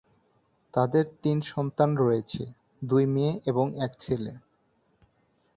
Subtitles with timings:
[0.73, 2.41] তাদের তিন সন্তান রয়েছে:
[2.81, 4.31] দুই মেয়ে এবং এক ছেলে।